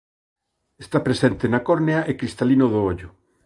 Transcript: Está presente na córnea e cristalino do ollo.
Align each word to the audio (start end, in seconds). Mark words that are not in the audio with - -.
Está 0.83 0.97
presente 1.07 1.43
na 1.49 1.63
córnea 1.67 2.01
e 2.09 2.13
cristalino 2.19 2.65
do 2.73 2.79
ollo. 2.91 3.09